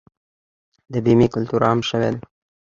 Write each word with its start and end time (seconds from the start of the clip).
د 0.93 0.93
بیمې 1.05 1.27
کلتور 1.33 1.61
عام 1.67 1.79
شوی 1.89 2.09
دی؟ 2.13 2.21